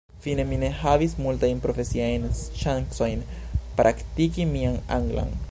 Fine 0.25 0.43
mi 0.51 0.57
ne 0.61 0.69
havis 0.77 1.13
multajn 1.25 1.61
profesiajn 1.65 2.25
ŝancojn 2.63 3.23
praktiki 3.83 4.49
mian 4.57 4.83
anglan. 4.99 5.37